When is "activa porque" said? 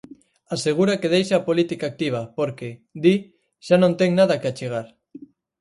1.91-2.69